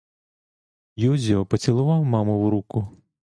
Юзьо 0.97 1.45
поцілував 1.45 2.05
маму 2.05 2.45
в 2.45 2.49
руку. 2.49 2.87